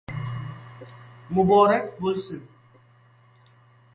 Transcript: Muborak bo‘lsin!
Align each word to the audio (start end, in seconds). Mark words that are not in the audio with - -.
Muborak 1.39 1.93
bo‘lsin! 2.05 2.41